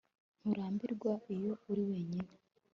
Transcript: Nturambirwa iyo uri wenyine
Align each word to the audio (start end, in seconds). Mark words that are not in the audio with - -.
Nturambirwa 0.41 1.13
iyo 1.35 1.51
uri 1.69 1.83
wenyine 1.89 2.33